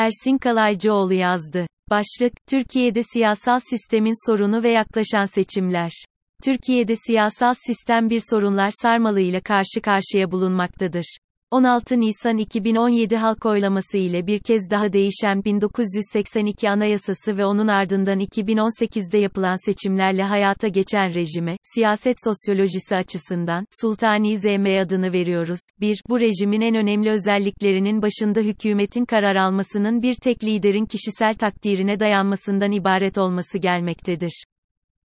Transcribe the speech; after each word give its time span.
Ersin 0.00 0.38
Kalaycıoğlu 0.38 1.14
yazdı. 1.14 1.66
Başlık, 1.90 2.32
Türkiye'de 2.46 3.02
siyasal 3.02 3.58
sistemin 3.70 4.30
sorunu 4.30 4.62
ve 4.62 4.70
yaklaşan 4.70 5.24
seçimler. 5.24 5.90
Türkiye'de 6.44 6.94
siyasal 6.96 7.54
sistem 7.66 8.10
bir 8.10 8.22
sorunlar 8.30 8.70
sarmalıyla 8.82 9.40
karşı 9.40 9.80
karşıya 9.82 10.30
bulunmaktadır. 10.30 11.16
16 11.50 12.00
Nisan 12.00 12.38
2017 12.38 13.16
halk 13.16 13.46
oylaması 13.46 13.98
ile 13.98 14.26
bir 14.26 14.38
kez 14.38 14.70
daha 14.70 14.92
değişen 14.92 15.44
1982 15.44 16.70
Anayasası 16.70 17.36
ve 17.36 17.44
onun 17.44 17.68
ardından 17.68 18.20
2018'de 18.20 19.18
yapılan 19.18 19.66
seçimlerle 19.66 20.22
hayata 20.22 20.68
geçen 20.68 21.14
rejime, 21.14 21.56
siyaset 21.74 22.16
sosyolojisi 22.24 22.96
açısından, 22.96 23.64
Sultani 23.80 24.38
ZM 24.38 24.80
adını 24.82 25.12
veriyoruz. 25.12 25.58
1. 25.80 26.00
Bu 26.08 26.20
rejimin 26.20 26.60
en 26.60 26.74
önemli 26.74 27.10
özelliklerinin 27.10 28.02
başında 28.02 28.40
hükümetin 28.40 29.04
karar 29.04 29.36
almasının 29.36 30.02
bir 30.02 30.14
tek 30.14 30.44
liderin 30.44 30.86
kişisel 30.86 31.34
takdirine 31.34 32.00
dayanmasından 32.00 32.72
ibaret 32.72 33.18
olması 33.18 33.58
gelmektedir. 33.58 34.44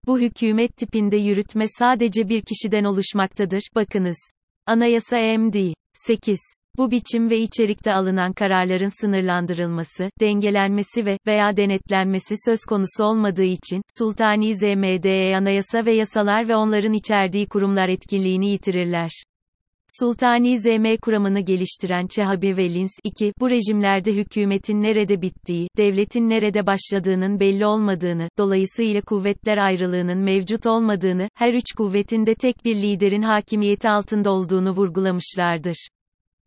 Bu 0.08 0.20
hükümet 0.20 0.78
tipinde 0.78 1.18
yürütme 1.18 1.66
sadece 1.80 2.30
bir 2.30 2.42
kişiden 2.42 2.84
oluşmaktadır, 2.84 3.62
bakınız. 3.76 4.18
Anayasa 4.66 5.18
MD 5.38 5.74
8. 5.94 6.40
Bu 6.78 6.92
biçim 6.92 7.30
ve 7.30 7.38
içerikte 7.38 7.94
alınan 7.94 8.34
kararların 8.34 9.02
sınırlandırılması, 9.02 10.10
dengelenmesi 10.22 11.06
ve 11.06 11.18
veya 11.28 11.58
denetlenmesi 11.58 12.36
söz 12.46 12.60
konusu 12.70 13.04
olmadığı 13.04 13.44
için, 13.44 13.82
Sultani 13.88 14.56
ZMDE 14.56 15.38
anayasa 15.38 15.86
ve 15.86 15.92
yasalar 15.92 16.48
ve 16.48 16.56
onların 16.56 16.94
içerdiği 16.94 17.48
kurumlar 17.48 17.90
etkinliğini 17.90 18.50
yitirirler. 18.50 19.12
Sultani 19.88 20.60
ZM 20.60 20.96
kuramını 21.02 21.40
geliştiren 21.40 22.08
Çehabi 22.08 22.58
ve 22.58 22.74
Lins 22.74 22.92
2, 23.04 23.34
bu 23.40 23.50
rejimlerde 23.50 24.14
hükümetin 24.14 24.82
nerede 24.82 25.22
bittiği, 25.22 25.68
devletin 25.78 26.30
nerede 26.30 26.66
başladığının 26.66 27.40
belli 27.40 27.66
olmadığını, 27.66 28.30
dolayısıyla 28.38 29.02
kuvvetler 29.02 29.58
ayrılığının 29.58 30.18
mevcut 30.18 30.66
olmadığını, 30.66 31.30
her 31.36 31.54
üç 31.54 31.74
kuvvetin 31.78 32.26
de 32.26 32.36
tek 32.36 32.66
bir 32.66 32.76
liderin 32.76 33.22
hakimiyeti 33.22 33.90
altında 33.90 34.32
olduğunu 34.32 34.72
vurgulamışlardır. 34.72 35.88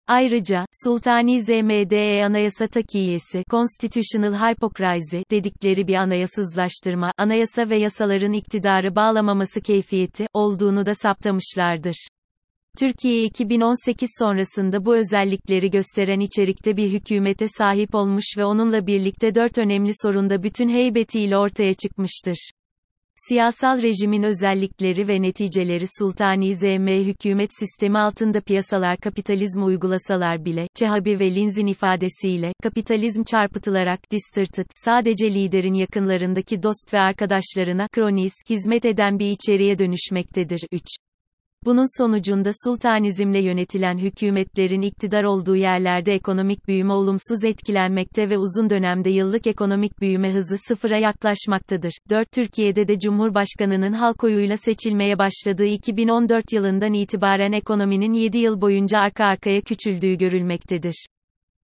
Ayrıca, 0.07 0.67
Sultani 0.85 1.43
ZMDE 1.43 2.25
Anayasa 2.25 2.67
Takiyesi, 2.67 3.45
Constitutional 3.51 4.35
Hypocrisy 4.35 5.21
dedikleri 5.31 5.89
bir 5.89 5.95
anayasızlaştırma, 5.95 7.13
anayasa 7.19 7.71
ve 7.71 7.77
yasaların 7.77 8.33
iktidarı 8.33 8.97
bağlamaması 8.97 9.61
keyfiyeti, 9.61 10.27
olduğunu 10.35 10.87
da 10.87 10.95
saptamışlardır. 10.95 12.09
Türkiye 12.79 13.25
2018 13.25 14.11
sonrasında 14.19 14.85
bu 14.85 14.97
özellikleri 14.97 15.71
gösteren 15.71 16.21
içerikte 16.21 16.77
bir 16.77 16.93
hükümete 16.93 17.47
sahip 17.49 17.95
olmuş 17.95 18.25
ve 18.39 18.45
onunla 18.45 18.87
birlikte 18.87 19.35
dört 19.35 19.59
önemli 19.59 19.91
sorunda 20.03 20.43
bütün 20.43 20.69
heybetiyle 20.69 21.39
ortaya 21.39 21.75
çıkmıştır. 21.75 22.51
Siyasal 23.29 23.83
rejimin 23.83 24.23
özellikleri 24.23 25.09
ve 25.09 25.23
neticeleri 25.23 25.85
Sultani 25.99 26.55
ZM 26.55 26.87
hükümet 26.87 27.51
sistemi 27.59 27.99
altında 27.99 28.41
piyasalar 28.41 28.97
kapitalizm 28.97 29.63
uygulasalar 29.63 30.45
bile, 30.45 30.69
Çehabi 30.75 31.19
ve 31.19 31.35
Linz'in 31.35 31.67
ifadesiyle, 31.67 32.53
kapitalizm 32.63 33.23
çarpıtılarak 33.23 34.01
distorted, 34.11 34.67
sadece 34.75 35.35
liderin 35.35 35.75
yakınlarındaki 35.75 36.63
dost 36.63 36.95
ve 36.95 36.99
arkadaşlarına, 36.99 37.89
kronis, 37.89 38.33
hizmet 38.51 38.85
eden 38.85 39.19
bir 39.19 39.31
içeriğe 39.31 39.79
dönüşmektedir. 39.79 40.61
3. 40.73 40.83
Bunun 41.65 41.99
sonucunda 41.99 42.51
sultanizmle 42.65 43.43
yönetilen 43.43 43.99
hükümetlerin 43.99 44.83
iktidar 44.83 45.25
olduğu 45.25 45.57
yerlerde 45.57 46.15
ekonomik 46.15 46.69
büyüme 46.69 46.93
olumsuz 46.93 47.45
etkilenmekte 47.45 48.31
ve 48.31 48.39
uzun 48.39 48.71
dönemde 48.71 49.11
yıllık 49.11 49.47
ekonomik 49.47 50.01
büyüme 50.01 50.33
hızı 50.33 50.57
sıfıra 50.69 50.99
yaklaşmaktadır. 50.99 51.93
4. 52.11 52.33
Türkiye'de 52.33 52.89
de 52.89 52.99
Cumhurbaşkanının 52.99 53.93
halk 53.93 54.25
oyuyla 54.25 54.57
seçilmeye 54.57 55.19
başladığı 55.19 55.67
2014 55.67 56.53
yılından 56.53 56.93
itibaren 56.93 57.53
ekonominin 57.53 58.13
7 58.13 58.39
yıl 58.39 58.61
boyunca 58.61 58.99
arka 58.99 59.25
arkaya 59.25 59.61
küçüldüğü 59.61 60.15
görülmektedir. 60.15 61.07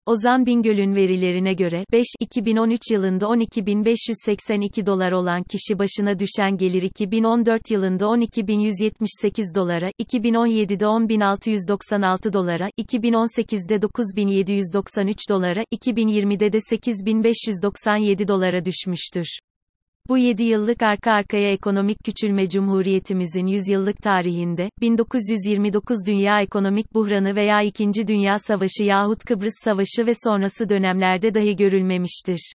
Ozan 0.06 0.46
Bingöl'ün 0.46 0.96
verilerine 0.96 1.54
göre, 1.54 1.86
5, 1.92 2.06
2013 2.20 2.82
yılında 2.92 3.26
12.582 3.26 4.86
dolar 4.86 5.12
olan 5.12 5.44
kişi 5.44 5.80
başına 5.80 6.20
düşen 6.20 6.58
gelir 6.58 6.82
2014 6.82 7.72
yılında 7.72 8.06
12.178 8.06 9.56
dolara, 9.56 9.90
2017'de 9.90 10.86
10.696 10.86 12.34
dolara, 12.34 12.70
2018'de 12.80 13.76
9.793 13.76 15.30
dolara, 15.30 15.64
2020'de 15.74 16.54
de 16.54 16.58
8.597 16.58 18.28
dolara 18.28 18.66
düşmüştür. 18.66 19.40
Bu 20.12 20.18
7 20.18 20.44
yıllık 20.44 20.84
arka 20.84 21.12
arkaya 21.12 21.52
ekonomik 21.52 21.98
küçülme 22.06 22.50
Cumhuriyetimizin 22.50 23.48
100 23.48 23.68
yıllık 23.70 23.98
tarihinde, 23.98 24.70
1929 24.82 25.98
Dünya 26.08 26.42
Ekonomik 26.42 26.94
Buhranı 26.94 27.36
veya 27.36 27.62
2. 27.62 28.08
Dünya 28.08 28.40
Savaşı 28.40 28.84
yahut 28.84 29.24
Kıbrıs 29.24 29.54
Savaşı 29.64 30.06
ve 30.06 30.12
sonrası 30.24 30.70
dönemlerde 30.70 31.34
dahi 31.34 31.56
görülmemiştir. 31.56 32.54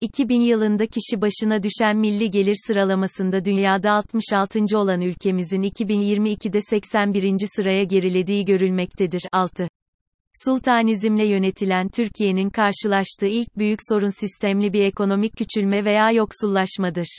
2000 0.00 0.40
yılında 0.40 0.86
kişi 0.86 1.20
başına 1.20 1.62
düşen 1.62 1.96
milli 1.96 2.30
gelir 2.30 2.56
sıralamasında 2.66 3.44
dünyada 3.44 3.92
66. 3.92 4.78
olan 4.78 5.00
ülkemizin 5.00 5.62
2022'de 5.62 6.60
81. 6.60 7.36
sıraya 7.56 7.84
gerilediği 7.84 8.44
görülmektedir. 8.44 9.22
6. 9.32 9.68
Sultanizmle 10.42 11.26
yönetilen 11.26 11.88
Türkiye'nin 11.88 12.50
karşılaştığı 12.50 13.26
ilk 13.26 13.58
büyük 13.58 13.78
sorun 13.88 14.20
sistemli 14.20 14.72
bir 14.72 14.84
ekonomik 14.84 15.36
küçülme 15.36 15.84
veya 15.84 16.10
yoksullaşmadır. 16.10 17.18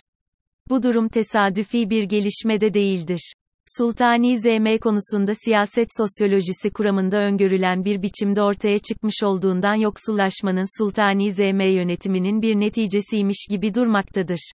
Bu 0.70 0.84
durum 0.84 1.10
tesadüfi 1.10 1.90
bir 1.90 2.04
gelişme 2.04 2.62
de 2.62 2.74
değildir. 2.74 3.34
Sultani 3.78 4.40
ZM 4.40 4.78
konusunda 4.82 5.36
siyaset 5.36 5.88
sosyolojisi 5.98 6.70
kuramında 6.70 7.18
öngörülen 7.18 7.86
bir 7.86 8.02
biçimde 8.02 8.42
ortaya 8.42 8.80
çıkmış 8.80 9.24
olduğundan 9.24 9.76
yoksullaşmanın 9.76 10.78
Sultani 10.78 11.32
ZM 11.32 11.62
yönetiminin 11.62 12.42
bir 12.42 12.56
neticesiymiş 12.56 13.48
gibi 13.50 13.74
durmaktadır. 13.74 14.52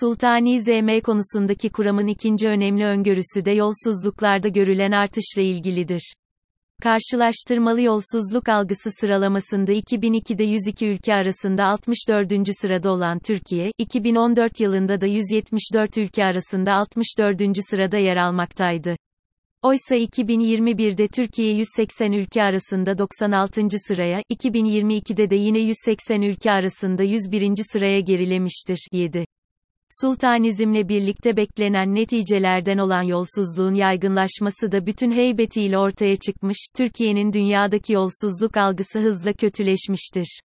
Sultani 0.00 0.60
ZM 0.60 1.00
konusundaki 1.04 1.70
kuramın 1.70 2.06
ikinci 2.06 2.48
önemli 2.48 2.84
öngörüsü 2.84 3.44
de 3.44 3.50
yolsuzluklarda 3.50 4.48
görülen 4.48 4.92
artışla 4.92 5.42
ilgilidir. 5.42 6.14
Karşılaştırmalı 6.82 7.82
yolsuzluk 7.82 8.48
algısı 8.48 8.90
sıralamasında 9.00 9.72
2002'de 9.72 10.44
102 10.44 10.86
ülke 10.86 11.14
arasında 11.14 11.64
64. 11.64 12.32
sırada 12.60 12.90
olan 12.90 13.18
Türkiye, 13.18 13.72
2014 13.78 14.60
yılında 14.60 15.00
da 15.00 15.06
174 15.06 15.98
ülke 15.98 16.24
arasında 16.24 16.72
64. 16.72 17.42
sırada 17.70 17.96
yer 17.96 18.16
almaktaydı. 18.16 18.96
Oysa 19.62 19.96
2021'de 19.96 21.08
Türkiye 21.08 21.54
180 21.54 22.12
ülke 22.12 22.42
arasında 22.42 22.98
96. 22.98 23.62
sıraya, 23.88 24.22
2022'de 24.32 25.30
de 25.30 25.36
yine 25.36 25.58
180 25.58 26.22
ülke 26.22 26.50
arasında 26.50 27.02
101. 27.02 27.52
sıraya 27.72 28.00
gerilemiştir. 28.00 28.78
7. 28.92 29.24
Sultanizmle 29.90 30.88
birlikte 30.88 31.36
beklenen 31.36 31.94
neticelerden 31.94 32.78
olan 32.78 33.02
yolsuzluğun 33.02 33.74
yaygınlaşması 33.74 34.72
da 34.72 34.86
bütün 34.86 35.10
heybetiyle 35.10 35.78
ortaya 35.78 36.16
çıkmış, 36.16 36.56
Türkiye'nin 36.76 37.32
dünyadaki 37.32 37.92
yolsuzluk 37.92 38.56
algısı 38.56 39.00
hızla 39.00 39.32
kötüleşmiştir. 39.32 40.40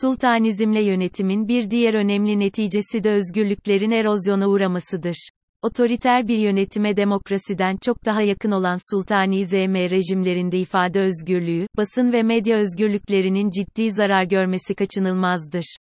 Sultanizmle 0.00 0.84
yönetimin 0.84 1.48
bir 1.48 1.70
diğer 1.70 1.94
önemli 1.94 2.38
neticesi 2.38 3.04
de 3.04 3.10
özgürlüklerin 3.10 3.90
erozyona 3.90 4.48
uğramasıdır. 4.48 5.28
Otoriter 5.62 6.28
bir 6.28 6.38
yönetime 6.38 6.96
demokrasiden 6.96 7.76
çok 7.82 8.04
daha 8.04 8.22
yakın 8.22 8.50
olan 8.50 8.76
sultani 8.90 9.44
ZM 9.44 9.74
rejimlerinde 9.74 10.58
ifade 10.58 11.00
özgürlüğü, 11.00 11.66
basın 11.76 12.12
ve 12.12 12.22
medya 12.22 12.58
özgürlüklerinin 12.58 13.50
ciddi 13.50 13.92
zarar 13.92 14.24
görmesi 14.24 14.74
kaçınılmazdır. 14.74 15.76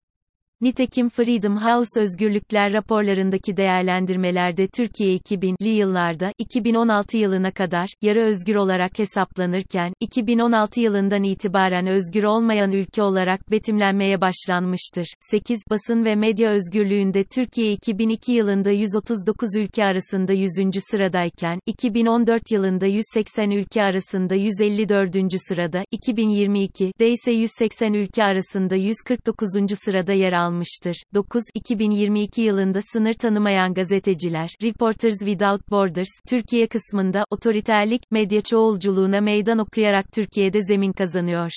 Nitekim 0.60 1.08
Freedom 1.08 1.56
House 1.56 2.00
özgürlükler 2.00 2.72
raporlarındaki 2.72 3.56
değerlendirmelerde 3.56 4.66
Türkiye 4.66 5.16
2000'li 5.16 5.68
yıllarda, 5.68 6.32
2016 6.38 7.16
yılına 7.16 7.50
kadar, 7.50 7.88
yarı 8.02 8.20
özgür 8.20 8.54
olarak 8.54 8.98
hesaplanırken, 8.98 9.92
2016 10.00 10.80
yılından 10.80 11.22
itibaren 11.22 11.86
özgür 11.86 12.22
olmayan 12.22 12.72
ülke 12.72 13.02
olarak 13.02 13.50
betimlenmeye 13.50 14.20
başlanmıştır. 14.20 15.06
8. 15.20 15.60
Basın 15.70 16.04
ve 16.04 16.14
medya 16.14 16.50
özgürlüğünde 16.50 17.24
Türkiye 17.24 17.72
2002 17.72 18.32
yılında 18.32 18.70
139 18.70 19.56
ülke 19.56 19.84
arasında 19.84 20.32
100. 20.32 20.50
sıradayken, 20.90 21.60
2014 21.66 22.50
yılında 22.50 22.86
180 22.86 23.50
ülke 23.50 23.82
arasında 23.82 24.34
154. 24.34 25.16
sırada, 25.48 25.84
2022'de 25.94 27.10
ise 27.10 27.32
180 27.32 27.92
ülke 27.92 28.24
arasında 28.24 28.74
149. 28.74 29.48
sırada 29.84 30.12
yer 30.12 30.32
almıştır 30.32 30.47
almıştır. 30.48 31.02
9. 31.14 31.42
2022 31.54 32.42
yılında 32.42 32.80
sınır 32.92 33.12
tanımayan 33.12 33.74
gazeteciler, 33.74 34.50
Reporters 34.62 35.18
Without 35.18 35.70
Borders, 35.70 36.08
Türkiye 36.28 36.66
kısmında, 36.66 37.24
otoriterlik, 37.30 38.02
medya 38.10 38.40
çoğulculuğuna 38.40 39.20
meydan 39.20 39.58
okuyarak 39.58 40.12
Türkiye'de 40.12 40.62
zemin 40.62 40.92
kazanıyor. 40.92 41.50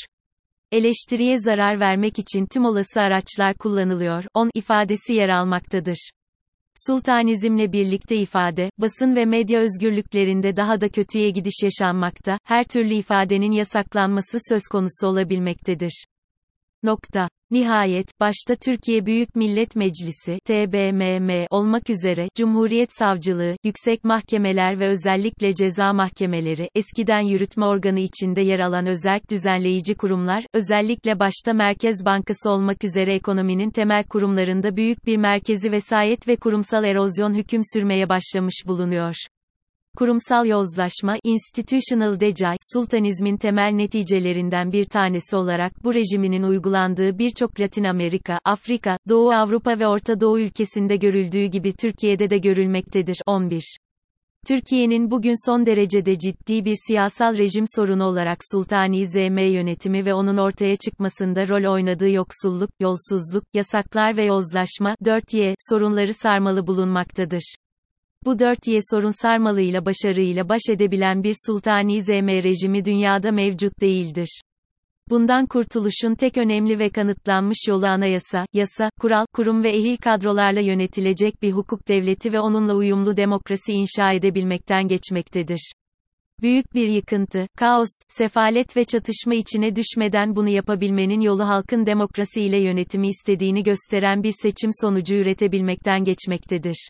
Eleştiriye 0.72 1.38
zarar 1.38 1.80
vermek 1.80 2.20
için 2.20 2.46
tüm 2.46 2.66
olası 2.66 3.02
araçlar 3.02 3.54
kullanılıyor, 3.54 4.24
10 4.34 4.50
ifadesi 4.56 5.14
yer 5.14 5.30
almaktadır. 5.30 6.12
Sultanizmle 6.88 7.72
birlikte 7.72 8.16
ifade, 8.16 8.70
basın 8.78 9.16
ve 9.16 9.26
medya 9.26 9.60
özgürlüklerinde 9.60 10.56
daha 10.56 10.82
da 10.82 10.90
kötüye 10.90 11.30
gidiş 11.30 11.64
yaşanmakta, 11.64 12.38
her 12.44 12.64
türlü 12.64 12.94
ifadenin 12.94 13.52
yasaklanması 13.52 14.38
söz 14.50 14.62
konusu 14.72 15.08
olabilmektedir. 15.08 16.06
Nokta. 16.84 17.30
Nihayet, 17.52 18.20
başta 18.20 18.56
Türkiye 18.56 19.06
Büyük 19.06 19.36
Millet 19.36 19.76
Meclisi, 19.76 20.40
TBMM 20.46 21.46
olmak 21.50 21.90
üzere, 21.90 22.30
Cumhuriyet 22.38 22.90
Savcılığı, 23.00 23.56
yüksek 23.64 24.04
mahkemeler 24.04 24.80
ve 24.80 24.88
özellikle 24.88 25.56
ceza 25.56 25.94
mahkemeleri, 25.94 26.70
eskiden 26.76 27.20
yürütme 27.20 27.66
organı 27.66 28.00
içinde 28.00 28.42
yer 28.42 28.60
alan 28.60 28.86
özerk 28.86 29.32
düzenleyici 29.32 29.96
kurumlar, 29.96 30.46
özellikle 30.54 31.20
başta 31.20 31.54
Merkez 31.54 32.06
Bankası 32.06 32.50
olmak 32.50 32.84
üzere 32.84 33.14
ekonominin 33.14 33.70
temel 33.70 34.04
kurumlarında 34.04 34.76
büyük 34.76 35.06
bir 35.06 35.18
merkezi 35.18 35.72
vesayet 35.72 36.28
ve 36.28 36.36
kurumsal 36.36 36.84
erozyon 36.84 37.34
hüküm 37.34 37.62
sürmeye 37.74 38.10
başlamış 38.10 38.64
bulunuyor. 38.68 39.16
Kurumsal 39.98 40.46
yozlaşma, 40.46 41.18
institutional 41.24 42.20
decay, 42.20 42.58
sultanizmin 42.74 43.38
temel 43.38 43.72
neticelerinden 43.74 44.72
bir 44.72 44.86
tanesi 44.86 45.36
olarak 45.36 45.84
bu 45.84 45.94
rejiminin 45.94 46.44
uygulandığı 46.44 47.18
birçok 47.18 47.60
Latin 47.60 47.84
Amerika, 47.84 48.40
Afrika, 48.46 48.98
Doğu 49.10 49.32
Avrupa 49.32 49.80
ve 49.80 49.88
Orta 49.88 50.20
Doğu 50.22 50.40
ülkesinde 50.40 50.96
görüldüğü 50.96 51.46
gibi 51.46 51.74
Türkiye'de 51.74 52.30
de 52.30 52.38
görülmektedir. 52.38 53.18
11. 53.26 53.78
Türkiye'nin 54.48 55.12
bugün 55.12 55.50
son 55.50 55.66
derecede 55.66 56.20
ciddi 56.20 56.66
bir 56.66 56.76
siyasal 56.88 57.38
rejim 57.38 57.66
sorunu 57.76 58.04
olarak 58.04 58.38
Sultani 58.52 59.08
ZM 59.08 59.38
yönetimi 59.38 60.06
ve 60.06 60.14
onun 60.14 60.38
ortaya 60.38 60.76
çıkmasında 60.76 61.48
rol 61.48 61.74
oynadığı 61.74 62.10
yoksulluk, 62.10 62.70
yolsuzluk, 62.80 63.44
yasaklar 63.54 64.18
ve 64.18 64.26
yozlaşma, 64.26 64.96
4Y, 65.04 65.56
sorunları 65.70 66.14
sarmalı 66.14 66.68
bulunmaktadır. 66.68 67.56
Bu 68.26 68.40
dört 68.40 68.68
Y 68.68 68.80
sorun 68.92 69.22
sarmalıyla 69.22 69.86
başarıyla 69.86 70.50
baş 70.50 70.62
edebilen 70.70 71.24
bir 71.24 71.36
sultani 71.46 72.02
ZM 72.02 72.28
rejimi 72.28 72.86
dünyada 72.86 73.32
mevcut 73.32 73.82
değildir. 73.82 74.42
Bundan 75.10 75.46
kurtuluşun 75.46 76.16
tek 76.16 76.38
önemli 76.38 76.80
ve 76.80 76.90
kanıtlanmış 76.90 77.58
yolu 77.68 77.86
anayasa, 77.86 78.46
yasa, 78.54 78.90
kural, 79.00 79.26
kurum 79.34 79.64
ve 79.64 79.70
ehil 79.70 79.98
kadrolarla 79.98 80.60
yönetilecek 80.60 81.42
bir 81.42 81.52
hukuk 81.52 81.88
devleti 81.88 82.34
ve 82.34 82.40
onunla 82.40 82.76
uyumlu 82.76 83.18
demokrasi 83.18 83.74
inşa 83.74 84.12
edebilmekten 84.12 84.88
geçmektedir. 84.88 85.72
Büyük 86.42 86.74
bir 86.74 86.90
yıkıntı, 86.90 87.48
kaos, 87.58 87.90
sefalet 88.10 88.78
ve 88.78 88.84
çatışma 88.84 89.34
içine 89.34 89.76
düşmeden 89.76 90.36
bunu 90.36 90.50
yapabilmenin 90.50 91.22
yolu 91.22 91.48
halkın 91.48 91.86
demokrasi 91.86 92.42
ile 92.42 92.58
yönetimi 92.58 93.08
istediğini 93.08 93.64
gösteren 93.64 94.24
bir 94.24 94.34
seçim 94.42 94.70
sonucu 94.82 95.16
üretebilmekten 95.16 96.04
geçmektedir. 96.04 96.90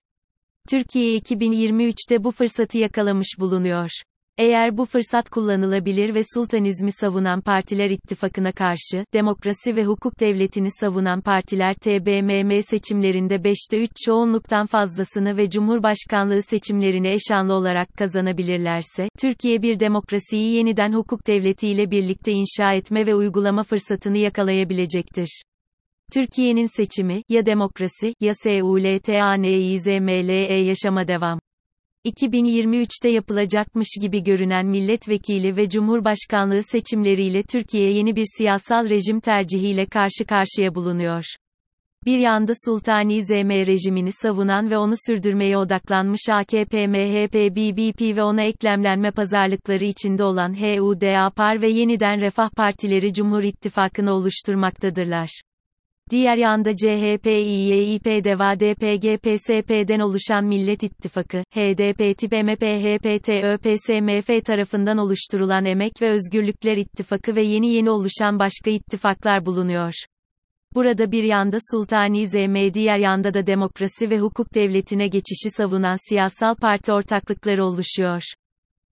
Türkiye 0.70 1.18
2023'te 1.18 2.24
bu 2.24 2.32
fırsatı 2.32 2.78
yakalamış 2.78 3.36
bulunuyor. 3.40 3.90
Eğer 4.38 4.78
bu 4.78 4.86
fırsat 4.86 5.30
kullanılabilir 5.30 6.16
ve 6.16 6.22
sultanizmi 6.34 6.92
savunan 6.92 7.42
partiler 7.42 7.90
ittifakına 7.90 8.52
karşı, 8.52 9.06
demokrasi 9.14 9.76
ve 9.76 9.86
hukuk 9.86 10.20
devletini 10.20 10.72
savunan 10.72 11.22
partiler 11.22 11.74
TBMM 11.74 12.62
seçimlerinde 12.62 13.36
5'te 13.36 13.84
3 13.84 13.92
çoğunluktan 14.06 14.66
fazlasını 14.66 15.38
ve 15.38 15.50
Cumhurbaşkanlığı 15.50 16.42
seçimlerini 16.42 17.08
eşanlı 17.08 17.54
olarak 17.54 17.94
kazanabilirlerse, 17.98 19.10
Türkiye 19.20 19.62
bir 19.62 19.80
demokrasiyi 19.80 20.54
yeniden 20.54 20.94
hukuk 20.94 21.28
devletiyle 21.28 21.92
birlikte 21.92 22.32
inşa 22.32 22.74
etme 22.74 23.06
ve 23.06 23.16
uygulama 23.16 23.64
fırsatını 23.64 24.18
yakalayabilecektir. 24.18 25.42
Türkiye'nin 26.14 26.78
seçimi, 26.78 27.24
ya 27.30 27.46
demokrasi, 27.46 28.16
ya 28.20 28.34
SULTANİZMLE 28.44 30.34
yaşama 30.54 31.08
devam. 31.08 31.40
2023'te 32.06 33.10
yapılacakmış 33.10 33.88
gibi 34.02 34.24
görünen 34.24 34.66
milletvekili 34.66 35.56
ve 35.56 35.70
cumhurbaşkanlığı 35.70 36.64
seçimleriyle 36.64 37.44
Türkiye 37.44 37.92
yeni 37.92 38.16
bir 38.16 38.26
siyasal 38.38 38.90
rejim 38.90 39.20
tercihiyle 39.20 39.86
karşı 39.86 40.26
karşıya 40.28 40.76
bulunuyor. 40.76 41.24
Bir 42.06 42.18
yanda 42.18 42.54
Sultani 42.66 43.24
ZM 43.24 43.50
rejimini 43.50 44.12
savunan 44.12 44.70
ve 44.70 44.78
onu 44.78 44.94
sürdürmeye 45.08 45.58
odaklanmış 45.58 46.22
AKP, 46.32 46.88
MHP, 46.88 47.34
BBP 47.34 48.18
ve 48.18 48.24
ona 48.24 48.42
eklemlenme 48.42 49.12
pazarlıkları 49.12 49.86
içinde 49.86 50.24
olan 50.24 50.54
HUDAPAR 50.54 51.62
ve 51.62 51.68
Yeniden 51.68 52.22
Refah 52.22 52.50
Partileri 52.50 53.14
Cumhur 53.14 53.44
İttifakı'nı 53.44 54.14
oluşturmaktadırlar. 54.14 55.42
Diğer 56.12 56.38
yanda 56.38 56.78
CHP, 56.78 57.28
İYİP, 57.28 58.06
DEVA, 58.06 58.60
DPG, 58.60 59.18
PSP'den 59.18 60.00
oluşan 60.00 60.46
Millet 60.46 60.84
İttifakı, 60.84 61.38
HDP, 61.38 62.18
TİP, 62.18 62.32
MHP, 62.32 62.64
HPT, 62.64 63.30
ÖPSMF 63.30 64.46
tarafından 64.46 64.98
oluşturulan 64.98 65.66
Emek 65.66 66.02
ve 66.02 66.10
Özgürlükler 66.10 66.78
İttifakı 66.78 67.36
ve 67.36 67.42
yeni 67.42 67.74
yeni 67.74 67.90
oluşan 67.90 68.40
başka 68.40 68.72
ittifaklar 68.72 69.46
bulunuyor. 69.46 69.94
Burada 70.76 71.12
bir 71.12 71.24
yanda 71.24 71.58
Sultani 71.72 72.28
ZM 72.28 72.74
diğer 72.74 72.98
yanda 72.98 73.34
da 73.34 73.48
demokrasi 73.48 74.10
ve 74.10 74.20
hukuk 74.20 74.54
devletine 74.56 75.08
geçişi 75.08 75.50
savunan 75.58 76.10
siyasal 76.10 76.56
parti 76.56 76.94
ortaklıkları 76.94 77.66
oluşuyor. 77.66 78.22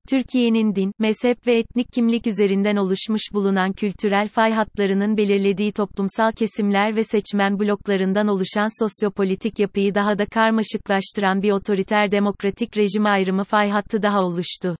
Türkiye'nin 0.09 0.75
din, 0.75 0.91
mezhep 0.99 1.47
ve 1.47 1.57
etnik 1.57 1.87
kimlik 1.91 2.27
üzerinden 2.27 2.75
oluşmuş 2.75 3.21
bulunan 3.33 3.73
kültürel 3.73 4.27
fay 4.27 4.51
hatlarının 4.51 5.17
belirlediği 5.17 5.71
toplumsal 5.71 6.31
kesimler 6.31 6.95
ve 6.95 7.03
seçmen 7.03 7.59
bloklarından 7.59 8.27
oluşan 8.27 8.83
sosyopolitik 8.83 9.59
yapıyı 9.59 9.95
daha 9.95 10.17
da 10.17 10.25
karmaşıklaştıran 10.25 11.41
bir 11.41 11.51
otoriter 11.51 12.11
demokratik 12.11 12.77
rejim 12.77 13.05
ayrımı 13.05 13.43
fay 13.43 13.69
hattı 13.69 14.01
daha 14.01 14.23
oluştu. 14.23 14.75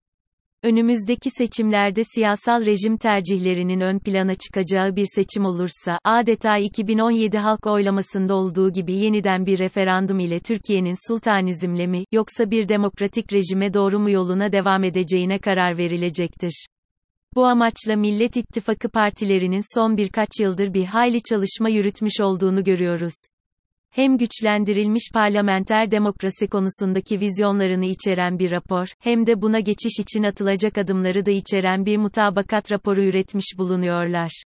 Önümüzdeki 0.62 1.30
seçimlerde 1.30 2.02
siyasal 2.04 2.66
rejim 2.66 2.96
tercihlerinin 2.96 3.80
ön 3.80 3.98
plana 3.98 4.34
çıkacağı 4.34 4.96
bir 4.96 5.06
seçim 5.14 5.44
olursa, 5.44 5.98
adeta 6.04 6.58
2017 6.58 7.38
halk 7.38 7.66
oylamasında 7.66 8.34
olduğu 8.34 8.72
gibi 8.72 8.92
yeniden 8.92 9.46
bir 9.46 9.58
referandum 9.58 10.18
ile 10.18 10.40
Türkiye'nin 10.40 11.08
sultanizmle 11.08 11.86
mi, 11.86 12.04
yoksa 12.12 12.50
bir 12.50 12.68
demokratik 12.68 13.32
rejime 13.32 13.74
doğru 13.74 13.98
mu 13.98 14.10
yoluna 14.10 14.52
devam 14.52 14.84
edeceğine 14.84 15.38
karar 15.38 15.78
verilecektir. 15.78 16.66
Bu 17.34 17.46
amaçla 17.46 17.96
Millet 17.96 18.36
İttifakı 18.36 18.88
partilerinin 18.88 19.78
son 19.78 19.96
birkaç 19.96 20.28
yıldır 20.40 20.74
bir 20.74 20.84
hayli 20.84 21.22
çalışma 21.22 21.68
yürütmüş 21.68 22.20
olduğunu 22.20 22.64
görüyoruz 22.64 23.14
hem 23.96 24.18
güçlendirilmiş 24.18 25.10
parlamenter 25.14 25.90
demokrasi 25.90 26.48
konusundaki 26.48 27.20
vizyonlarını 27.20 27.84
içeren 27.84 28.38
bir 28.38 28.50
rapor, 28.50 28.86
hem 29.00 29.26
de 29.26 29.42
buna 29.42 29.60
geçiş 29.60 30.00
için 30.00 30.22
atılacak 30.22 30.78
adımları 30.78 31.26
da 31.26 31.30
içeren 31.30 31.86
bir 31.86 31.96
mutabakat 31.96 32.72
raporu 32.72 33.02
üretmiş 33.02 33.46
bulunuyorlar. 33.58 34.42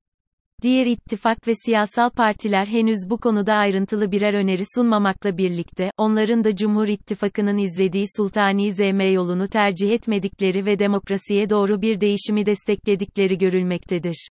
Diğer 0.62 0.86
ittifak 0.86 1.48
ve 1.48 1.52
siyasal 1.54 2.10
partiler 2.10 2.66
henüz 2.66 2.98
bu 3.10 3.18
konuda 3.18 3.54
ayrıntılı 3.54 4.12
birer 4.12 4.34
öneri 4.34 4.62
sunmamakla 4.74 5.38
birlikte, 5.38 5.90
onların 5.96 6.44
da 6.44 6.56
Cumhur 6.56 6.88
İttifakı'nın 6.88 7.58
izlediği 7.58 8.04
sultani 8.16 8.72
ZM 8.72 9.12
yolunu 9.12 9.48
tercih 9.48 9.90
etmedikleri 9.90 10.66
ve 10.66 10.78
demokrasiye 10.78 11.50
doğru 11.50 11.82
bir 11.82 12.00
değişimi 12.00 12.46
destekledikleri 12.46 13.38
görülmektedir. 13.38 14.28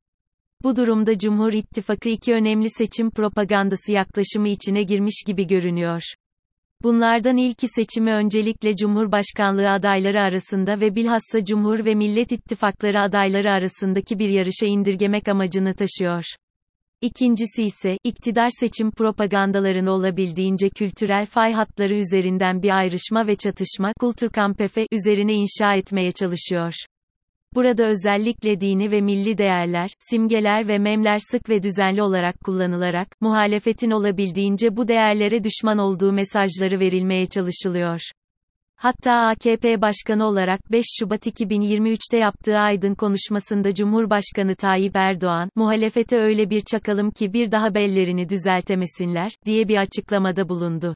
Bu 0.65 0.77
durumda 0.77 1.19
Cumhur 1.19 1.53
İttifakı 1.53 2.09
iki 2.09 2.35
önemli 2.35 2.71
seçim 2.71 3.11
propagandası 3.11 3.93
yaklaşımı 3.93 4.49
içine 4.49 4.83
girmiş 4.83 5.23
gibi 5.27 5.47
görünüyor. 5.47 6.03
Bunlardan 6.83 7.37
ilki 7.37 7.69
seçimi 7.69 8.13
öncelikle 8.13 8.77
Cumhurbaşkanlığı 8.77 9.71
adayları 9.71 10.21
arasında 10.21 10.81
ve 10.81 10.95
bilhassa 10.95 11.45
Cumhur 11.45 11.85
ve 11.85 11.95
Millet 11.95 12.33
İttifakları 12.33 13.01
adayları 13.01 13.51
arasındaki 13.51 14.19
bir 14.19 14.29
yarışa 14.29 14.67
indirgemek 14.67 15.29
amacını 15.29 15.75
taşıyor. 15.75 16.25
İkincisi 17.01 17.63
ise, 17.63 17.99
iktidar 18.05 18.49
seçim 18.61 18.91
propagandalarını 18.91 19.91
olabildiğince 19.91 20.69
kültürel 20.69 21.27
fay 21.27 21.53
hatları 21.53 21.95
üzerinden 21.95 22.63
bir 22.63 22.71
ayrışma 22.79 23.27
ve 23.27 23.35
çatışma, 23.35 23.93
kulturkampefe, 24.01 24.87
üzerine 24.93 25.33
inşa 25.33 25.75
etmeye 25.75 26.13
çalışıyor. 26.13 26.75
Burada 27.55 27.85
özellikle 27.85 28.61
dini 28.61 28.91
ve 28.91 29.01
milli 29.01 29.39
değerler, 29.39 29.91
simgeler 29.99 30.69
ve 30.69 30.79
memler 30.79 31.19
sık 31.19 31.49
ve 31.49 31.63
düzenli 31.63 32.03
olarak 32.03 32.41
kullanılarak, 32.41 33.09
muhalefetin 33.21 33.91
olabildiğince 33.91 34.77
bu 34.77 34.89
değerlere 34.89 35.45
düşman 35.45 35.79
olduğu 35.79 36.13
mesajları 36.13 36.81
verilmeye 36.81 37.27
çalışılıyor. 37.27 38.01
Hatta 38.77 39.13
AKP 39.13 39.81
Başkanı 39.81 40.27
olarak 40.27 40.73
5 40.73 40.85
Şubat 40.99 41.27
2023'te 41.27 42.19
yaptığı 42.19 42.59
aydın 42.59 42.95
konuşmasında 42.95 43.75
Cumhurbaşkanı 43.75 44.55
Tayyip 44.57 44.97
Erdoğan, 44.97 45.51
muhalefete 45.57 46.19
öyle 46.19 46.51
bir 46.51 46.61
çakalım 46.61 47.11
ki 47.11 47.33
bir 47.33 47.53
daha 47.53 47.75
bellerini 47.75 48.29
düzeltemesinler, 48.29 49.33
diye 49.47 49.69
bir 49.69 49.77
açıklamada 49.77 50.49
bulundu 50.49 50.95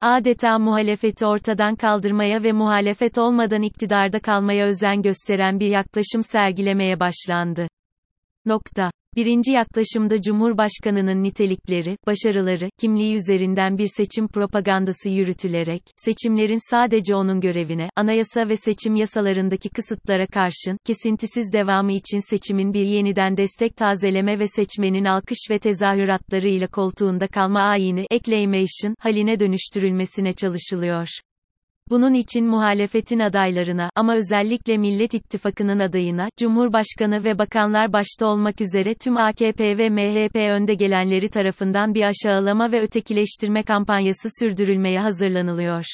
adeta 0.00 0.58
muhalefeti 0.58 1.26
ortadan 1.26 1.76
kaldırmaya 1.76 2.42
ve 2.42 2.52
muhalefet 2.52 3.18
olmadan 3.18 3.62
iktidarda 3.62 4.20
kalmaya 4.20 4.66
özen 4.66 5.02
gösteren 5.02 5.60
bir 5.60 5.68
yaklaşım 5.68 6.22
sergilemeye 6.22 7.00
başlandı. 7.00 7.68
Nokta. 8.46 8.90
Birinci 9.16 9.52
yaklaşımda 9.52 10.22
Cumhurbaşkanının 10.22 11.22
nitelikleri, 11.22 11.96
başarıları, 12.06 12.70
kimliği 12.80 13.14
üzerinden 13.14 13.78
bir 13.78 13.88
seçim 13.96 14.28
propagandası 14.28 15.08
yürütülerek, 15.08 15.82
seçimlerin 15.96 16.70
sadece 16.70 17.14
onun 17.14 17.40
görevine, 17.40 17.90
anayasa 17.96 18.48
ve 18.48 18.56
seçim 18.56 18.96
yasalarındaki 18.96 19.68
kısıtlara 19.68 20.26
karşın, 20.26 20.78
kesintisiz 20.86 21.52
devamı 21.52 21.92
için 21.92 22.30
seçimin 22.30 22.74
bir 22.74 22.84
yeniden 22.84 23.36
destek 23.36 23.76
tazeleme 23.76 24.38
ve 24.38 24.46
seçmenin 24.46 25.04
alkış 25.04 25.38
ve 25.50 25.58
tezahüratlarıyla 25.58 26.66
koltuğunda 26.66 27.26
kalma 27.26 27.60
ayini, 27.60 28.06
acclamation, 28.10 28.94
haline 28.98 29.40
dönüştürülmesine 29.40 30.32
çalışılıyor. 30.32 31.08
Bunun 31.90 32.14
için 32.14 32.46
muhalefetin 32.46 33.18
adaylarına 33.18 33.90
ama 33.94 34.14
özellikle 34.14 34.78
Millet 34.78 35.14
İttifakı'nın 35.14 35.78
adayına, 35.78 36.28
Cumhurbaşkanı 36.38 37.24
ve 37.24 37.38
bakanlar 37.38 37.92
başta 37.92 38.26
olmak 38.26 38.60
üzere 38.60 38.94
tüm 38.94 39.16
AKP 39.16 39.78
ve 39.78 39.90
MHP 39.90 40.36
önde 40.36 40.74
gelenleri 40.74 41.28
tarafından 41.28 41.94
bir 41.94 42.02
aşağılama 42.02 42.72
ve 42.72 42.80
ötekileştirme 42.80 43.62
kampanyası 43.62 44.28
sürdürülmeye 44.40 45.00
hazırlanılıyor. 45.00 45.84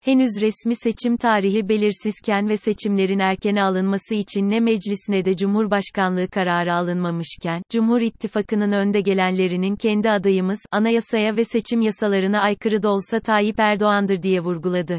Henüz 0.00 0.40
resmi 0.40 0.76
seçim 0.76 1.16
tarihi 1.16 1.68
belirsizken 1.68 2.48
ve 2.48 2.56
seçimlerin 2.56 3.18
erkene 3.18 3.62
alınması 3.62 4.14
için 4.14 4.50
ne 4.50 4.60
meclis 4.60 5.08
ne 5.08 5.24
de 5.24 5.36
Cumhurbaşkanlığı 5.36 6.28
kararı 6.28 6.74
alınmamışken, 6.74 7.62
Cumhur 7.70 8.00
İttifakı'nın 8.00 8.72
önde 8.72 9.00
gelenlerinin 9.00 9.76
kendi 9.76 10.10
adayımız, 10.10 10.58
anayasaya 10.72 11.36
ve 11.36 11.44
seçim 11.44 11.80
yasalarına 11.80 12.40
aykırı 12.40 12.82
da 12.82 12.90
olsa 12.90 13.20
Tayyip 13.20 13.60
Erdoğan'dır 13.60 14.22
diye 14.22 14.40
vurguladı. 14.40 14.98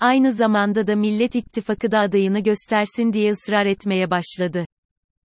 Aynı 0.00 0.32
zamanda 0.32 0.86
da 0.86 0.96
Millet 0.96 1.34
İttifakı 1.34 1.92
da 1.92 1.98
adayını 1.98 2.40
göstersin 2.40 3.12
diye 3.12 3.30
ısrar 3.30 3.66
etmeye 3.66 4.10
başladı. 4.10 4.64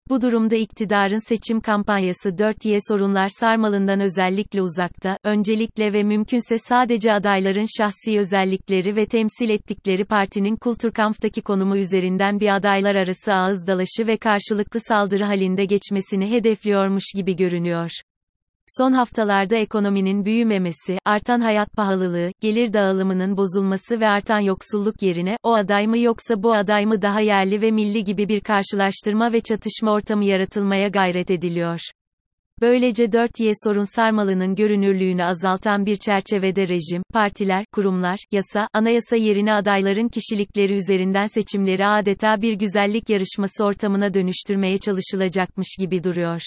Bu 0.09 0.21
durumda 0.21 0.55
iktidarın 0.55 1.29
seçim 1.29 1.61
kampanyası 1.61 2.29
4Y 2.29 2.79
sorunlar 2.87 3.27
sarmalından 3.39 3.99
özellikle 3.99 4.61
uzakta, 4.61 5.17
öncelikle 5.23 5.93
ve 5.93 6.03
mümkünse 6.03 6.57
sadece 6.57 7.13
adayların 7.13 7.65
şahsi 7.77 8.19
özellikleri 8.19 8.95
ve 8.95 9.05
temsil 9.05 9.49
ettikleri 9.49 10.05
partinin 10.05 10.55
Kulturkampf'taki 10.55 11.41
konumu 11.41 11.77
üzerinden 11.77 12.39
bir 12.39 12.55
adaylar 12.55 12.95
arası 12.95 13.33
ağız 13.33 13.67
dalaşı 13.67 14.07
ve 14.07 14.17
karşılıklı 14.17 14.79
saldırı 14.79 15.23
halinde 15.23 15.65
geçmesini 15.65 16.31
hedefliyormuş 16.31 17.05
gibi 17.15 17.35
görünüyor. 17.35 17.91
Son 18.67 18.91
haftalarda 18.91 19.55
ekonominin 19.55 20.25
büyümemesi, 20.25 20.97
artan 21.05 21.39
hayat 21.39 21.73
pahalılığı, 21.73 22.31
gelir 22.41 22.73
dağılımının 22.73 23.37
bozulması 23.37 23.99
ve 23.99 24.07
artan 24.07 24.39
yoksulluk 24.39 25.01
yerine, 25.01 25.37
o 25.43 25.53
aday 25.53 25.87
mı 25.87 25.97
yoksa 25.97 26.43
bu 26.43 26.53
aday 26.53 26.85
mı 26.85 27.01
daha 27.01 27.19
yerli 27.19 27.61
ve 27.61 27.71
milli 27.71 28.03
gibi 28.03 28.27
bir 28.27 28.41
karşılaştırma 28.41 29.33
ve 29.33 29.39
çatışma 29.39 29.91
ortamı 29.91 30.25
yaratılmaya 30.25 30.87
gayret 30.87 31.31
ediliyor. 31.31 31.79
Böylece 32.61 33.05
4Y 33.05 33.51
sorun 33.63 33.95
sarmalının 33.95 34.55
görünürlüğünü 34.55 35.23
azaltan 35.23 35.85
bir 35.85 35.95
çerçevede 35.95 36.67
rejim, 36.67 37.03
partiler, 37.13 37.65
kurumlar, 37.71 38.19
yasa, 38.31 38.67
anayasa 38.73 39.15
yerine 39.15 39.53
adayların 39.53 40.07
kişilikleri 40.07 40.73
üzerinden 40.73 41.25
seçimleri 41.25 41.87
adeta 41.87 42.41
bir 42.41 42.53
güzellik 42.53 43.09
yarışması 43.09 43.65
ortamına 43.65 44.13
dönüştürmeye 44.13 44.77
çalışılacakmış 44.77 45.67
gibi 45.79 46.03
duruyor. 46.03 46.41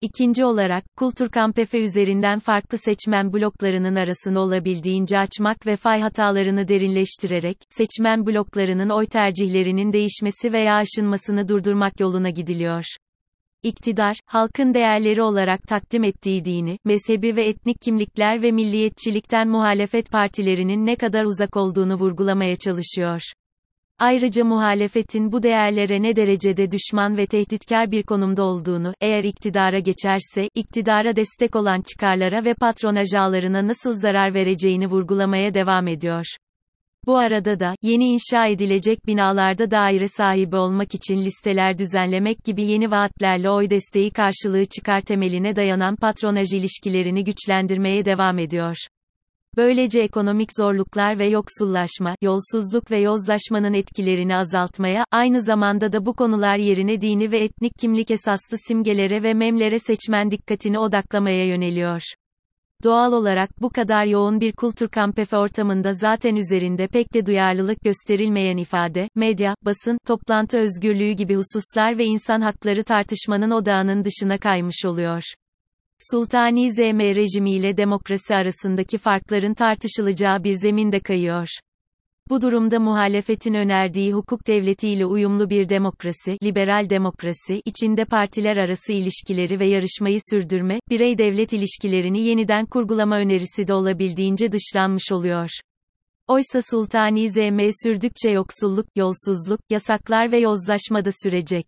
İkinci 0.00 0.44
olarak, 0.44 0.84
Kulturkampefe 0.96 1.78
üzerinden 1.78 2.38
farklı 2.38 2.78
seçmen 2.78 3.32
bloklarının 3.32 3.96
arasını 3.96 4.40
olabildiğince 4.40 5.18
açmak 5.18 5.66
ve 5.66 5.76
fay 5.76 6.00
hatalarını 6.00 6.68
derinleştirerek, 6.68 7.56
seçmen 7.70 8.26
bloklarının 8.26 8.88
oy 8.88 9.06
tercihlerinin 9.06 9.92
değişmesi 9.92 10.52
veya 10.52 10.74
aşınmasını 10.74 11.48
durdurmak 11.48 12.00
yoluna 12.00 12.30
gidiliyor. 12.30 12.84
İktidar, 13.62 14.16
halkın 14.26 14.74
değerleri 14.74 15.22
olarak 15.22 15.62
takdim 15.62 16.04
ettiği 16.04 16.44
dini, 16.44 16.78
mezhebi 16.84 17.36
ve 17.36 17.48
etnik 17.48 17.80
kimlikler 17.80 18.42
ve 18.42 18.52
milliyetçilikten 18.52 19.48
muhalefet 19.48 20.10
partilerinin 20.10 20.86
ne 20.86 20.96
kadar 20.96 21.24
uzak 21.24 21.56
olduğunu 21.56 21.94
vurgulamaya 21.94 22.56
çalışıyor. 22.56 23.20
Ayrıca 23.98 24.44
muhalefetin 24.44 25.32
bu 25.32 25.42
değerlere 25.42 26.02
ne 26.02 26.16
derecede 26.16 26.70
düşman 26.70 27.16
ve 27.16 27.26
tehditkar 27.26 27.90
bir 27.90 28.02
konumda 28.02 28.42
olduğunu, 28.42 28.94
eğer 29.00 29.24
iktidara 29.24 29.78
geçerse, 29.78 30.48
iktidara 30.54 31.16
destek 31.16 31.56
olan 31.56 31.82
çıkarlara 31.82 32.44
ve 32.44 32.54
patronaj 32.54 33.14
ağlarına 33.14 33.66
nasıl 33.66 33.92
zarar 33.92 34.34
vereceğini 34.34 34.86
vurgulamaya 34.86 35.54
devam 35.54 35.88
ediyor. 35.88 36.24
Bu 37.06 37.16
arada 37.16 37.60
da, 37.60 37.74
yeni 37.82 38.08
inşa 38.08 38.46
edilecek 38.46 39.06
binalarda 39.06 39.70
daire 39.70 40.08
sahibi 40.08 40.56
olmak 40.56 40.94
için 40.94 41.16
listeler 41.16 41.78
düzenlemek 41.78 42.44
gibi 42.44 42.62
yeni 42.62 42.90
vaatlerle 42.90 43.50
oy 43.50 43.70
desteği 43.70 44.10
karşılığı 44.10 44.64
çıkar 44.64 45.00
temeline 45.00 45.56
dayanan 45.56 45.96
patronaj 45.96 46.52
ilişkilerini 46.52 47.24
güçlendirmeye 47.24 48.04
devam 48.04 48.38
ediyor. 48.38 48.76
Böylece 49.56 50.00
ekonomik 50.00 50.48
zorluklar 50.58 51.18
ve 51.18 51.28
yoksullaşma, 51.28 52.14
yolsuzluk 52.22 52.90
ve 52.90 53.00
yozlaşmanın 53.00 53.74
etkilerini 53.74 54.36
azaltmaya, 54.36 55.04
aynı 55.10 55.42
zamanda 55.42 55.92
da 55.92 56.06
bu 56.06 56.14
konular 56.14 56.56
yerine 56.56 57.00
dini 57.00 57.30
ve 57.30 57.38
etnik 57.38 57.72
kimlik 57.78 58.10
esaslı 58.10 58.56
simgelere 58.68 59.22
ve 59.22 59.34
memlere 59.34 59.78
seçmen 59.78 60.30
dikkatini 60.30 60.78
odaklamaya 60.78 61.46
yöneliyor. 61.46 62.02
Doğal 62.84 63.12
olarak 63.12 63.50
bu 63.60 63.70
kadar 63.70 64.04
yoğun 64.04 64.40
bir 64.40 64.52
kultur 64.52 64.88
kampefe 64.88 65.36
ortamında 65.36 65.92
zaten 65.92 66.36
üzerinde 66.36 66.86
pek 66.86 67.14
de 67.14 67.26
duyarlılık 67.26 67.80
gösterilmeyen 67.80 68.56
ifade, 68.56 69.08
medya, 69.14 69.54
basın, 69.62 69.98
toplantı 70.06 70.58
özgürlüğü 70.58 71.12
gibi 71.12 71.34
hususlar 71.34 71.98
ve 71.98 72.04
insan 72.04 72.40
hakları 72.40 72.84
tartışmanın 72.84 73.50
odağının 73.50 74.04
dışına 74.04 74.38
kaymış 74.38 74.84
oluyor. 74.84 75.22
Sultani 75.98 76.72
ZM 76.72 77.00
rejimiyle 77.00 77.76
demokrasi 77.76 78.34
arasındaki 78.34 78.98
farkların 78.98 79.54
tartışılacağı 79.54 80.44
bir 80.44 80.52
zeminde 80.52 81.00
kayıyor. 81.00 81.48
Bu 82.30 82.42
durumda 82.42 82.80
muhalefetin 82.80 83.54
önerdiği 83.54 84.12
hukuk 84.12 84.46
devletiyle 84.46 85.06
uyumlu 85.06 85.50
bir 85.50 85.68
demokrasi, 85.68 86.38
liberal 86.42 86.90
demokrasi, 86.90 87.62
içinde 87.64 88.04
partiler 88.04 88.56
arası 88.56 88.92
ilişkileri 88.92 89.60
ve 89.60 89.66
yarışmayı 89.66 90.18
sürdürme, 90.30 90.80
birey-devlet 90.90 91.52
ilişkilerini 91.52 92.20
yeniden 92.20 92.66
kurgulama 92.66 93.16
önerisi 93.16 93.68
de 93.68 93.74
olabildiğince 93.74 94.52
dışlanmış 94.52 95.12
oluyor. 95.12 95.50
Oysa 96.28 96.62
Sultani 96.62 97.30
ZM 97.30 97.68
sürdükçe 97.82 98.30
yoksulluk, 98.30 98.86
yolsuzluk, 98.96 99.60
yasaklar 99.70 100.32
ve 100.32 100.38
yozlaşma 100.38 101.04
da 101.04 101.10
sürecek. 101.22 101.66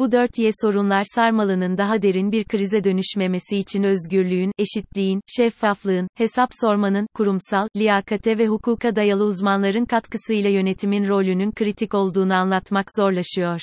Bu 0.00 0.06
4Y 0.06 0.50
sorunlar 0.62 1.02
sarmalının 1.14 1.78
daha 1.78 2.02
derin 2.02 2.32
bir 2.32 2.44
krize 2.44 2.84
dönüşmemesi 2.84 3.56
için 3.56 3.82
özgürlüğün, 3.82 4.52
eşitliğin, 4.58 5.20
şeffaflığın, 5.26 6.08
hesap 6.14 6.48
sormanın, 6.60 7.06
kurumsal, 7.14 7.68
liyakate 7.76 8.38
ve 8.38 8.46
hukuka 8.46 8.96
dayalı 8.96 9.24
uzmanların 9.24 9.84
katkısıyla 9.84 10.50
yönetimin 10.50 11.08
rolünün 11.08 11.52
kritik 11.52 11.94
olduğunu 11.94 12.34
anlatmak 12.34 12.86
zorlaşıyor. 12.96 13.60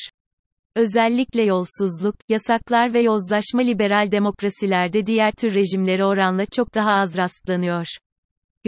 Özellikle 0.76 1.44
yolsuzluk, 1.44 2.16
yasaklar 2.30 2.94
ve 2.94 3.02
yozlaşma 3.02 3.62
liberal 3.62 4.12
demokrasilerde 4.12 5.06
diğer 5.06 5.32
tür 5.32 5.54
rejimlere 5.54 6.06
oranla 6.06 6.46
çok 6.46 6.76
daha 6.76 6.92
az 6.92 7.18
rastlanıyor. 7.18 7.88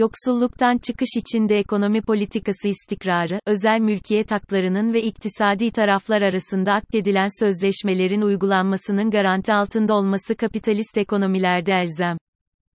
Yoksulluktan 0.00 0.78
çıkış 0.78 1.08
içinde 1.16 1.58
ekonomi 1.58 2.02
politikası 2.02 2.68
istikrarı, 2.68 3.40
özel 3.46 3.80
mülkiyet 3.80 4.30
haklarının 4.30 4.92
ve 4.92 5.02
iktisadi 5.02 5.70
taraflar 5.70 6.22
arasında 6.22 6.72
akdedilen 6.72 7.44
sözleşmelerin 7.44 8.22
uygulanmasının 8.22 9.10
garanti 9.10 9.52
altında 9.52 9.94
olması 9.94 10.36
kapitalist 10.36 10.98
ekonomilerde 10.98 11.72
elzem. 11.72 12.18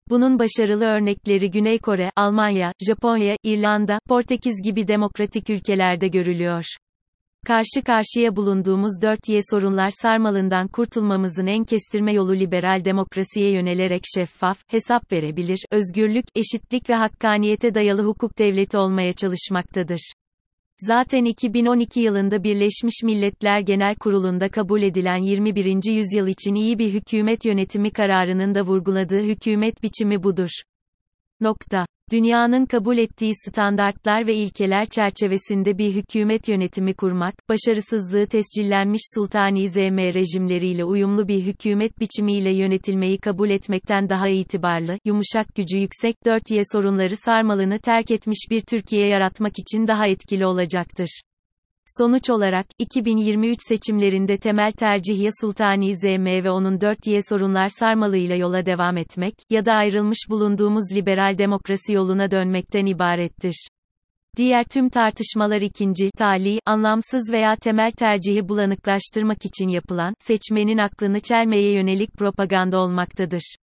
Bunun 0.09 0.39
başarılı 0.39 0.85
örnekleri 0.85 1.51
Güney 1.51 1.79
Kore, 1.79 2.11
Almanya, 2.15 2.73
Japonya, 2.87 3.37
İrlanda, 3.43 3.99
Portekiz 4.07 4.61
gibi 4.63 4.87
demokratik 4.87 5.49
ülkelerde 5.49 6.07
görülüyor. 6.07 6.65
Karşı 7.45 7.83
karşıya 7.85 8.35
bulunduğumuz 8.35 8.99
4Y 9.01 9.41
sorunlar 9.51 9.89
sarmalından 10.01 10.67
kurtulmamızın 10.67 11.47
en 11.47 11.63
kestirme 11.63 12.13
yolu 12.13 12.35
liberal 12.35 12.85
demokrasiye 12.85 13.51
yönelerek 13.51 14.03
şeffaf, 14.15 14.57
hesap 14.67 15.11
verebilir, 15.11 15.65
özgürlük, 15.71 16.25
eşitlik 16.35 16.89
ve 16.89 16.93
hakkaniyete 16.93 17.75
dayalı 17.75 18.03
hukuk 18.03 18.39
devleti 18.39 18.77
olmaya 18.77 19.13
çalışmaktadır. 19.13 20.13
Zaten 20.77 21.25
2012 21.25 22.01
yılında 22.01 22.43
Birleşmiş 22.43 23.03
Milletler 23.03 23.59
Genel 23.59 23.95
Kurulu'nda 23.95 24.49
kabul 24.49 24.81
edilen 24.81 25.17
21. 25.17 25.65
yüzyıl 25.91 26.27
için 26.27 26.55
iyi 26.55 26.79
bir 26.79 26.93
hükümet 26.93 27.45
yönetimi 27.45 27.91
kararının 27.91 28.55
da 28.55 28.61
vurguladığı 28.61 29.21
hükümet 29.21 29.83
biçimi 29.83 30.23
budur. 30.23 30.49
Nokta. 31.43 31.85
Dünyanın 32.11 32.65
kabul 32.65 32.97
ettiği 32.97 33.31
standartlar 33.35 34.27
ve 34.27 34.35
ilkeler 34.35 34.85
çerçevesinde 34.85 35.77
bir 35.77 35.93
hükümet 35.93 36.47
yönetimi 36.47 36.93
kurmak, 36.93 37.33
başarısızlığı 37.49 38.27
tescillenmiş 38.27 39.01
sultani 39.15 39.69
ZM 39.69 39.97
rejimleriyle 39.97 40.85
uyumlu 40.85 41.27
bir 41.27 41.41
hükümet 41.41 41.99
biçimiyle 41.99 42.51
yönetilmeyi 42.51 43.17
kabul 43.17 43.49
etmekten 43.49 44.09
daha 44.09 44.27
itibarlı, 44.27 44.97
yumuşak 45.05 45.55
gücü 45.55 45.77
yüksek, 45.77 46.15
4Y 46.25 46.63
sorunları 46.71 47.17
sarmalını 47.17 47.79
terk 47.79 48.11
etmiş 48.11 48.47
bir 48.51 48.61
Türkiye 48.61 49.07
yaratmak 49.07 49.59
için 49.59 49.87
daha 49.87 50.07
etkili 50.07 50.45
olacaktır. 50.45 51.21
Sonuç 51.85 52.29
olarak, 52.29 52.65
2023 52.79 53.57
seçimlerinde 53.67 54.37
temel 54.37 54.71
tercih 54.71 55.19
ya 55.19 55.29
Sultani 55.41 55.95
ZM 55.95 56.25
ve 56.25 56.51
onun 56.51 56.77
4Y 56.77 57.21
sorunlar 57.29 57.67
sarmalıyla 57.67 58.35
yola 58.35 58.65
devam 58.65 58.97
etmek, 58.97 59.33
ya 59.49 59.65
da 59.65 59.73
ayrılmış 59.73 60.19
bulunduğumuz 60.29 60.83
liberal 60.95 61.37
demokrasi 61.37 61.93
yoluna 61.93 62.31
dönmekten 62.31 62.85
ibarettir. 62.85 63.67
Diğer 64.37 64.63
tüm 64.63 64.89
tartışmalar 64.89 65.61
ikinci, 65.61 66.09
tali, 66.17 66.59
anlamsız 66.65 67.31
veya 67.31 67.55
temel 67.55 67.91
tercihi 67.91 68.49
bulanıklaştırmak 68.49 69.45
için 69.45 69.67
yapılan, 69.67 70.13
seçmenin 70.19 70.77
aklını 70.77 71.19
çelmeye 71.19 71.71
yönelik 71.71 72.13
propaganda 72.13 72.79
olmaktadır. 72.79 73.55